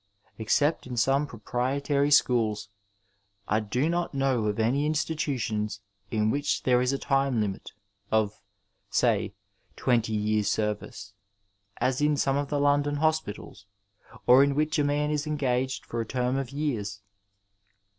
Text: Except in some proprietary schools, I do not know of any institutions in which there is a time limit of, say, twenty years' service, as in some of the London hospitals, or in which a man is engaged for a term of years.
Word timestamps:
Except 0.39 0.87
in 0.87 0.97
some 0.97 1.27
proprietary 1.27 2.09
schools, 2.09 2.69
I 3.47 3.59
do 3.59 3.87
not 3.87 4.15
know 4.15 4.47
of 4.47 4.57
any 4.57 4.87
institutions 4.87 5.79
in 6.09 6.31
which 6.31 6.63
there 6.63 6.81
is 6.81 6.91
a 6.91 6.97
time 6.97 7.39
limit 7.39 7.73
of, 8.11 8.41
say, 8.89 9.35
twenty 9.75 10.13
years' 10.13 10.49
service, 10.49 11.13
as 11.77 12.01
in 12.01 12.17
some 12.17 12.35
of 12.35 12.49
the 12.49 12.59
London 12.59 12.95
hospitals, 12.95 13.67
or 14.25 14.43
in 14.43 14.55
which 14.55 14.79
a 14.79 14.83
man 14.83 15.11
is 15.11 15.27
engaged 15.27 15.85
for 15.85 16.01
a 16.01 16.05
term 16.07 16.35
of 16.35 16.49
years. 16.49 16.99